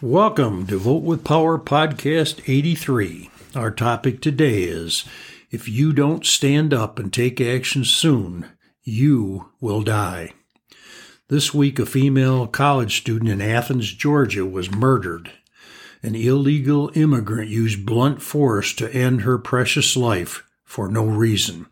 [0.00, 3.30] Welcome to Vote with Power Podcast 83.
[3.56, 5.04] Our topic today is
[5.50, 8.46] If you don't stand up and take action soon,
[8.84, 10.34] you will die.
[11.26, 15.32] This week, a female college student in Athens, Georgia was murdered.
[16.00, 21.66] An illegal immigrant used blunt force to end her precious life for no reason.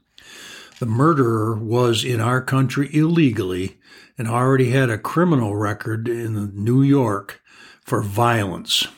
[0.80, 3.78] The murderer was in our country illegally
[4.18, 7.40] and already had a criminal record in New York
[7.86, 8.88] for violence.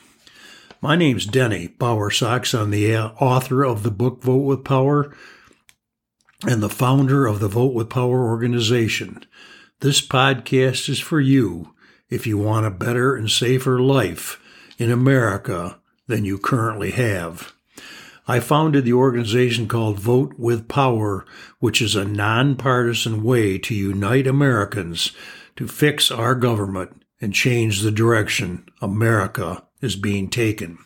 [0.81, 2.59] My name's Denny Bowersox.
[2.59, 5.15] I'm the uh, author of the book Vote with Power
[6.47, 9.23] and the founder of the Vote with Power organization.
[9.81, 11.75] This podcast is for you
[12.09, 14.41] if you want a better and safer life
[14.79, 17.53] in America than you currently have.
[18.27, 21.27] I founded the organization called Vote with Power,
[21.59, 25.11] which is a nonpartisan way to unite Americans
[25.57, 30.77] to fix our government and change the direction America is being taken.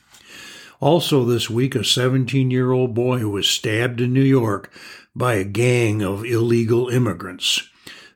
[0.79, 4.71] Also, this week, a 17 year old boy was stabbed in New York
[5.15, 7.69] by a gang of illegal immigrants.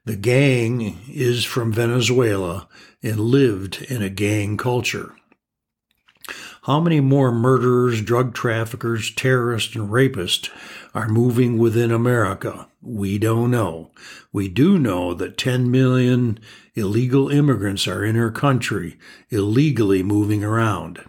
[0.05, 2.67] The gang is from Venezuela
[3.03, 5.13] and lived in a gang culture.
[6.63, 10.49] How many more murderers, drug traffickers, terrorists, and rapists
[10.93, 12.67] are moving within America?
[12.81, 13.91] We don't know.
[14.33, 16.39] We do know that 10 million
[16.77, 18.97] illegal immigrants are in our country,
[19.29, 21.03] illegally moving around.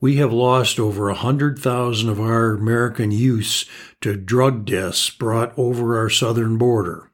[0.00, 3.64] We have lost over 100,000 of our American youths
[4.02, 7.10] to drug deaths brought over our southern border.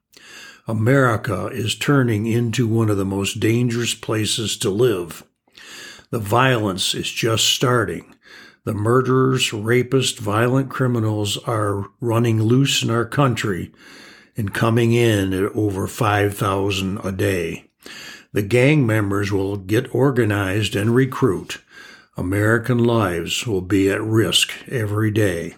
[0.67, 5.25] America is turning into one of the most dangerous places to live.
[6.11, 8.15] The violence is just starting.
[8.65, 13.73] The murderers, rapists, violent criminals are running loose in our country
[14.37, 17.70] and coming in at over 5,000 a day.
[18.33, 21.59] The gang members will get organized and recruit.
[22.17, 25.55] American lives will be at risk every day.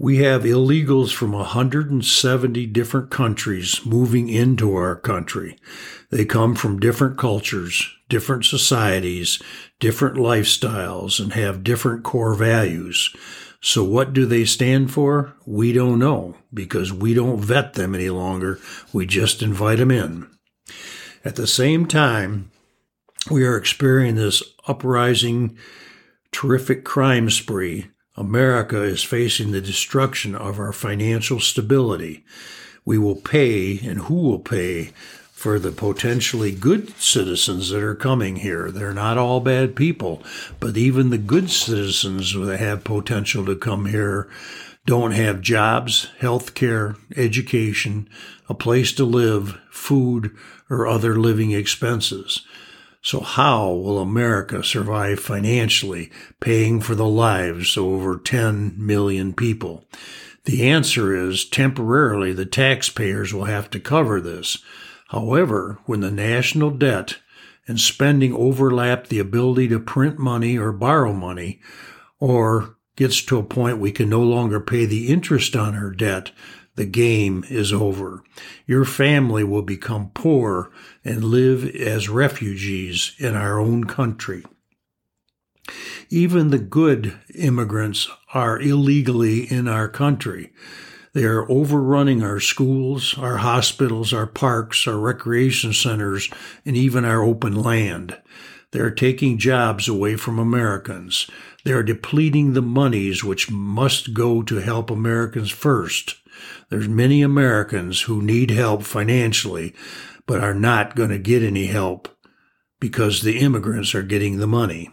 [0.00, 5.58] We have illegals from 170 different countries moving into our country.
[6.10, 9.42] They come from different cultures, different societies,
[9.80, 13.12] different lifestyles, and have different core values.
[13.60, 15.34] So what do they stand for?
[15.46, 18.60] We don't know because we don't vet them any longer.
[18.92, 20.28] We just invite them in.
[21.24, 22.50] At the same time,
[23.30, 25.58] we are experiencing this uprising,
[26.30, 32.24] terrific crime spree America is facing the destruction of our financial stability.
[32.84, 34.90] We will pay, and who will pay,
[35.38, 38.72] for the potentially good citizens that are coming here.
[38.72, 40.20] They're not all bad people,
[40.58, 44.28] but even the good citizens that have potential to come here
[44.84, 48.08] don't have jobs, health care, education,
[48.48, 50.36] a place to live, food,
[50.68, 52.44] or other living expenses.
[53.00, 56.10] So how will America survive financially
[56.40, 59.84] paying for the lives of over 10 million people?
[60.46, 64.58] The answer is temporarily the taxpayers will have to cover this.
[65.08, 67.18] However, when the national debt
[67.66, 71.60] and spending overlap the ability to print money or borrow money,
[72.18, 76.30] or gets to a point we can no longer pay the interest on our debt,
[76.76, 78.22] the game is over.
[78.66, 80.70] Your family will become poor
[81.04, 84.44] and live as refugees in our own country.
[86.10, 90.52] Even the good immigrants are illegally in our country.
[91.14, 96.30] They are overrunning our schools, our hospitals, our parks, our recreation centers,
[96.64, 98.20] and even our open land.
[98.72, 101.30] They are taking jobs away from Americans.
[101.64, 106.16] They are depleting the monies which must go to help Americans first.
[106.68, 109.74] There's many Americans who need help financially,
[110.26, 112.14] but are not going to get any help
[112.80, 114.90] because the immigrants are getting the money.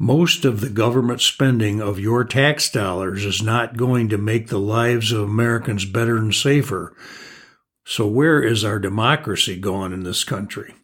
[0.00, 4.60] Most of the government spending of your tax dollars is not going to make the
[4.60, 6.94] lives of Americans better and safer.
[7.84, 10.74] So, where is our democracy gone in this country?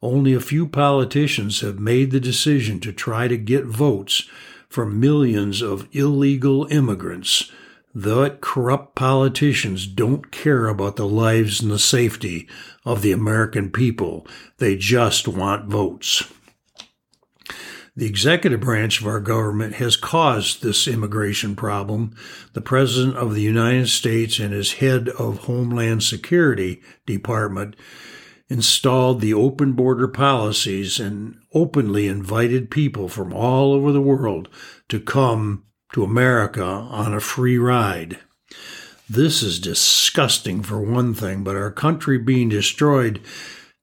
[0.00, 4.26] Only a few politicians have made the decision to try to get votes
[4.70, 7.52] from millions of illegal immigrants
[7.94, 12.48] that corrupt politicians don't care about the lives and the safety
[12.86, 14.26] of the American people.
[14.56, 16.22] They just want votes.
[17.98, 22.14] The executive branch of our government has caused this immigration problem.
[22.52, 27.74] The President of the United States and his head of Homeland Security Department
[28.48, 34.48] installed the open border policies and openly invited people from all over the world
[34.90, 38.20] to come to America on a free ride.
[39.10, 43.20] This is disgusting for one thing, but our country being destroyed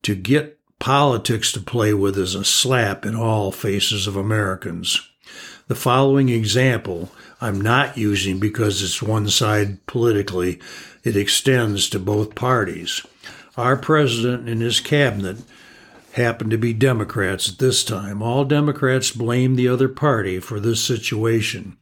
[0.04, 5.10] to get politics to play with is a slap in all faces of Americans.
[5.68, 7.12] The following example
[7.42, 10.60] I'm not using because it's one side politically.
[11.04, 13.06] It extends to both parties.
[13.58, 15.38] Our president and his cabinet
[16.14, 18.22] happen to be Democrats at this time.
[18.22, 21.78] All Democrats blame the other party for this situation.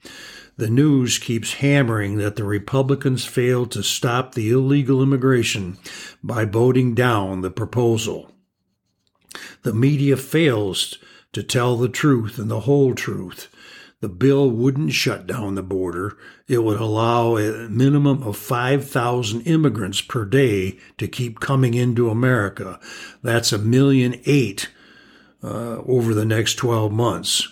[0.57, 5.77] The news keeps hammering that the Republicans failed to stop the illegal immigration
[6.23, 8.32] by voting down the proposal.
[9.63, 10.97] The media fails
[11.33, 13.49] to tell the truth and the whole truth.
[14.01, 16.17] The bill wouldn't shut down the border.
[16.49, 22.81] It would allow a minimum of 5,000 immigrants per day to keep coming into America.
[23.21, 24.69] That's a million eight
[25.41, 27.47] uh, over the next 12 months.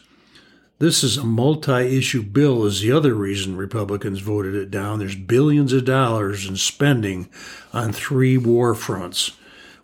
[0.80, 5.00] This is a multi issue bill, is the other reason Republicans voted it down.
[5.00, 7.30] There's billions of dollars in spending
[7.72, 9.38] on three war fronts.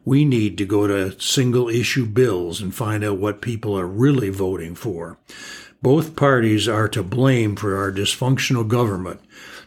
[0.08, 4.30] We need to go to single issue bills and find out what people are really
[4.30, 5.18] voting for.
[5.82, 9.20] Both parties are to blame for our dysfunctional government.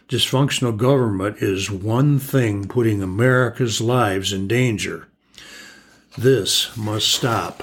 [0.09, 5.07] Dysfunctional government is one thing putting America's lives in danger.
[6.17, 7.61] This must stop.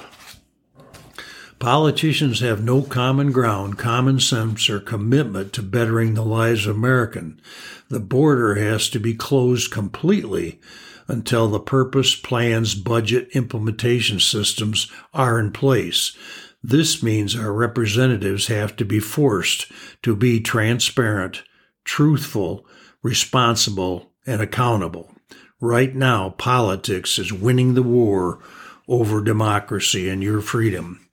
[1.59, 7.41] Politicians have no common ground, common sense, or commitment to bettering the lives of Americans.
[7.89, 10.61] The border has to be closed completely
[11.09, 16.15] until the purpose, plans, budget, implementation systems are in place.
[16.63, 19.71] This means our representatives have to be forced
[20.03, 21.43] to be transparent,
[21.83, 22.65] truthful,
[23.01, 25.11] responsible, and accountable.
[25.59, 28.39] Right now, politics is winning the war
[28.87, 31.05] over democracy and your freedom.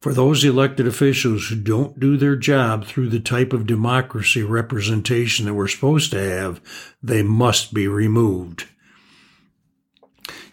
[0.00, 5.46] For those elected officials who don't do their job through the type of democracy representation
[5.46, 6.60] that we're supposed to have,
[7.02, 8.66] they must be removed.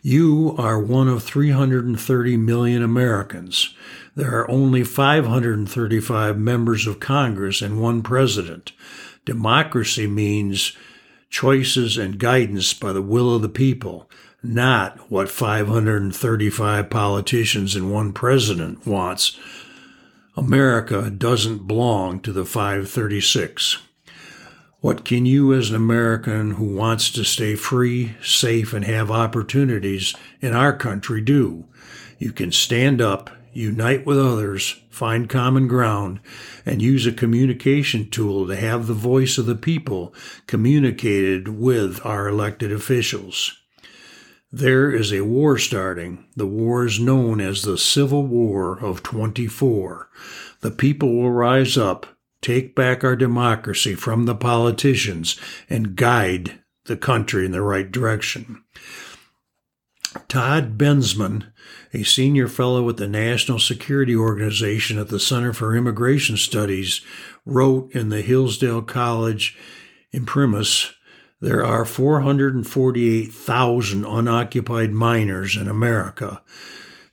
[0.06, 3.74] You are one of 330 million Americans.
[4.18, 8.74] There are only 535 members of Congress and one president.
[9.24, 10.76] Democracy means
[11.30, 14.10] choices and guidance by the will of the people,
[14.44, 19.40] not what 535 politicians and one president wants.
[20.36, 23.78] America doesn't belong to the 536.
[24.84, 30.14] What can you, as an American who wants to stay free, safe, and have opportunities
[30.42, 31.64] in our country, do?
[32.20, 36.20] You can stand up, unite with others, find common ground,
[36.66, 40.14] and use a communication tool to have the voice of the people
[40.48, 43.58] communicated with our elected officials.
[44.52, 46.26] There is a war starting.
[46.36, 50.10] The war is known as the Civil War of 24.
[50.60, 52.06] The people will rise up,
[52.44, 58.64] take back our democracy from the politicians, and guide the country in the right direction.
[60.28, 61.52] Todd Bensman,
[61.94, 67.02] a senior fellow at the National Security Organization at the Center for Immigration Studies,
[67.46, 69.58] wrote in the Hillsdale College
[70.12, 70.94] Imprimis
[71.44, 76.42] there are 448,000 unoccupied minors in America.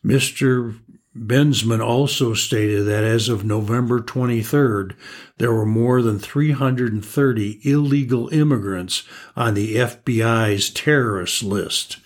[0.06, 0.78] Mr.
[1.20, 4.94] Bensman also stated that as of November 23rd,
[5.36, 9.02] there were more than 330 illegal immigrants
[9.36, 11.98] on the FBI's terrorist list.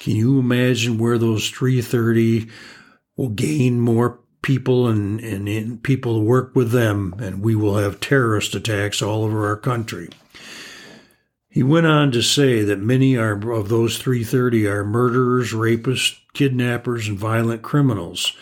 [0.00, 2.48] Can you imagine where those 330
[3.16, 7.76] will gain more people and, and, and people to work with them, and we will
[7.76, 10.08] have terrorist attacks all over our country?
[11.50, 17.08] He went on to say that many are, of those 330 are murderers, rapists, kidnappers,
[17.08, 18.32] and violent criminals.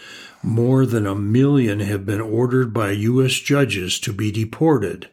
[0.43, 3.35] More than a million have been ordered by U.S.
[3.35, 5.09] judges to be deported,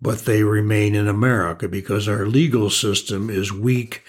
[0.00, 4.02] but they remain in America because our legal system is weak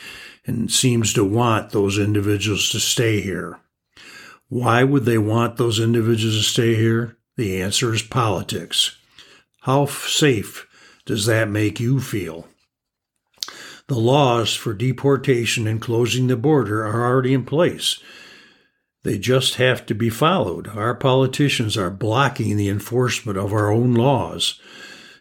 [0.46, 3.60] and seems to want those individuals to stay here.
[4.48, 7.18] Why would they want those individuals to stay here?
[7.36, 8.98] The answer is politics.
[9.62, 10.66] How safe
[11.06, 12.48] does that make you feel?
[13.88, 18.00] The laws for deportation and closing the border are already in place.
[19.04, 20.68] They just have to be followed.
[20.68, 24.60] Our politicians are blocking the enforcement of our own laws.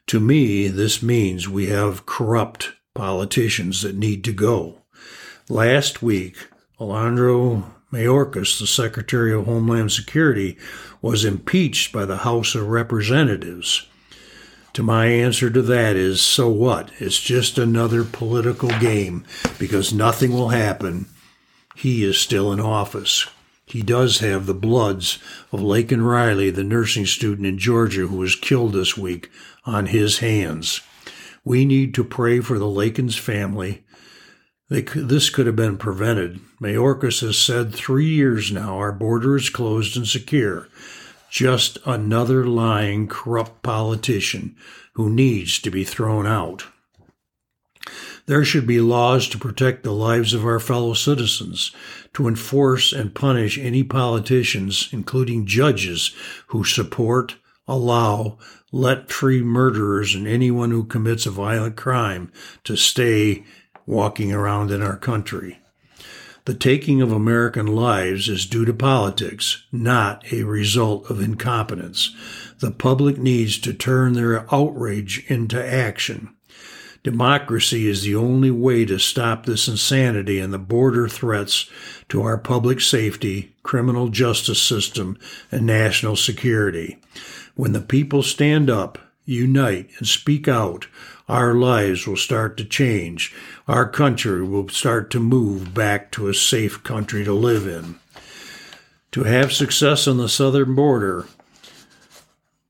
[0.08, 4.82] To me, this means we have corrupt politicians that need to go.
[5.48, 6.48] Last week,
[6.80, 10.58] Alejandro Mayorkas, the Secretary of Homeland Security,
[11.00, 13.86] was impeached by the House of Representatives.
[14.76, 16.90] To my answer to that is so what?
[16.98, 19.24] It's just another political game
[19.58, 21.06] because nothing will happen.
[21.74, 23.26] He is still in office.
[23.64, 25.18] He does have the bloods
[25.50, 29.30] of Laken Riley, the nursing student in Georgia who was killed this week,
[29.64, 30.82] on his hands.
[31.42, 33.82] We need to pray for the Laken's family,
[34.68, 36.38] Could, this could have been prevented.
[36.60, 40.68] Mayorkas has said three years now our border is closed and secure.
[41.30, 44.56] Just another lying, corrupt politician
[44.94, 46.66] who needs to be thrown out.
[48.26, 51.70] There should be laws to protect the lives of our fellow citizens,
[52.14, 56.12] to enforce and punish any politicians, including judges,
[56.48, 57.36] who support,
[57.68, 58.38] allow,
[58.72, 62.32] let free murderers and anyone who commits a violent crime
[62.64, 63.44] to stay
[63.86, 65.60] walking around in our country.
[66.46, 72.14] The taking of American lives is due to politics, not a result of incompetence.
[72.60, 76.32] The public needs to turn their outrage into action.
[77.02, 81.68] Democracy is the only way to stop this insanity and the border threats
[82.10, 85.18] to our public safety, criminal justice system,
[85.50, 87.00] and national security.
[87.56, 90.86] When the people stand up, unite, and speak out,
[91.28, 93.34] our lives will start to change.
[93.68, 97.96] Our country will start to move back to a safe country to live in.
[99.12, 101.26] To have success on the southern border,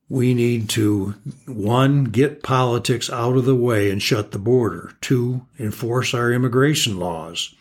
[0.08, 1.14] we need to
[1.46, 6.98] one get politics out of the way and shut the border two enforce our immigration
[6.98, 7.54] laws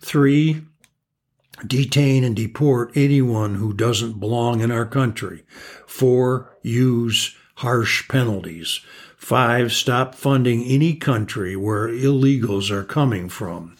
[0.00, 0.62] three
[1.66, 5.44] detain and deport anyone who doesn't belong in our country
[5.86, 8.80] four use harsh penalties
[9.16, 13.76] five stop funding any country where illegals are coming from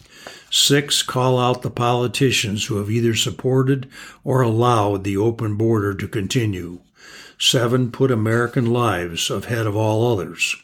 [0.54, 3.88] Six, call out the politicians who have either supported
[4.22, 6.80] or allowed the open border to continue.
[7.38, 10.54] Seven, put American lives ahead of all others.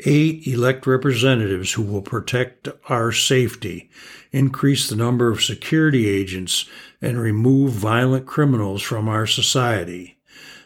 [0.00, 3.88] Eight, elect representatives who will protect our safety,
[4.30, 6.66] increase the number of security agents,
[7.00, 10.18] and remove violent criminals from our society.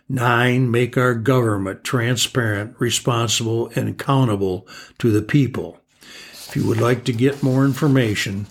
[0.08, 4.66] Nine, make our government transparent, responsible, and accountable
[4.98, 5.80] to the people.
[6.00, 8.46] If you would like to get more information,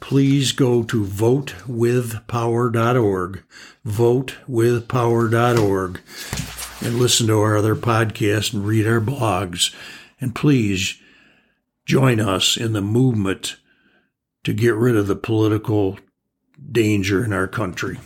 [0.00, 3.42] please go to votewithpower.org,
[3.86, 6.00] votewithpower.org,
[6.80, 9.74] and listen to our other podcasts and read our blogs.
[10.20, 10.98] And please
[11.84, 13.56] join us in the movement
[14.44, 15.98] to get rid of the political
[16.70, 17.98] danger in our country.